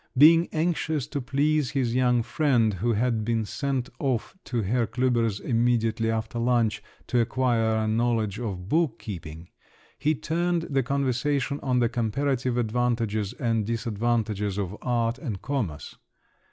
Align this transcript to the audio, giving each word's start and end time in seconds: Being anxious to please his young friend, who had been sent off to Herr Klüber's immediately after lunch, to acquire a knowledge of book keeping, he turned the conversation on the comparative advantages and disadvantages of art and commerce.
Being 0.17 0.49
anxious 0.51 1.05
to 1.09 1.21
please 1.21 1.69
his 1.69 1.93
young 1.93 2.23
friend, 2.23 2.73
who 2.73 2.93
had 2.93 3.23
been 3.23 3.45
sent 3.45 3.87
off 3.99 4.35
to 4.45 4.63
Herr 4.63 4.87
Klüber's 4.87 5.39
immediately 5.39 6.09
after 6.09 6.39
lunch, 6.39 6.81
to 7.05 7.19
acquire 7.19 7.75
a 7.75 7.87
knowledge 7.87 8.39
of 8.39 8.67
book 8.67 8.97
keeping, 8.97 9.49
he 9.99 10.15
turned 10.15 10.63
the 10.63 10.81
conversation 10.81 11.59
on 11.59 11.77
the 11.77 11.87
comparative 11.87 12.57
advantages 12.57 13.33
and 13.33 13.63
disadvantages 13.67 14.57
of 14.57 14.75
art 14.81 15.19
and 15.19 15.39
commerce. 15.43 15.95